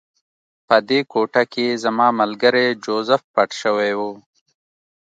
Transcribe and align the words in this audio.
په 0.67 0.75
دې 0.89 0.99
کوټه 1.11 1.43
کې 1.53 1.67
زما 1.83 2.07
ملګری 2.19 2.67
جوزف 2.83 3.21
پټ 3.33 3.49
شوی 3.61 3.91
و 3.99 4.01